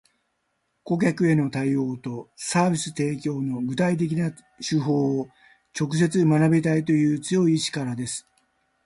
[0.83, 5.29] 顧客への対応とサービス提供の具体的な手法を
[5.79, 8.27] 直接学びたいという強い意志からです